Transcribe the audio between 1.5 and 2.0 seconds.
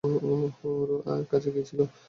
কী ছিল?